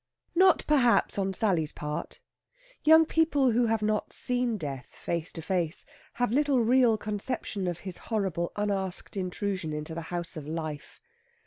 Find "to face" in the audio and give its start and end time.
5.33-5.85